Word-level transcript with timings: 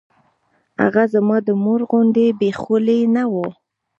هغه 0.81 1.03
زما 1.13 1.37
د 1.47 1.49
مور 1.63 1.81
غوندې 1.89 2.25
بې 2.39 2.49
خولې 2.59 2.99
نه 3.15 3.23
وه. 3.33 3.47